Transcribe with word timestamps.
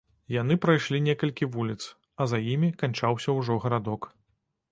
Яны 0.41 0.55
прайшлі 0.63 1.01
некалькі 1.07 1.47
вуліц, 1.57 1.83
а 2.21 2.27
за 2.33 2.39
імі 2.53 2.69
канчаўся 2.85 3.35
ўжо 3.41 3.61
гарадок. 3.67 4.09